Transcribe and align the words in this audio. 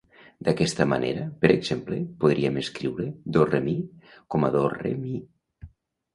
D'aquesta 0.45 0.85
manera, 0.93 1.25
per 1.43 1.51
exemple, 1.55 1.99
podríem 2.23 2.57
escriure 2.63 3.07
"do-re-mi" 3.37 3.77
com 4.35 4.49
a 4.51 4.53
do-rë-mî. 4.59 5.15